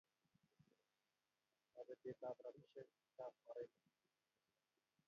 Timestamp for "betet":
1.87-2.21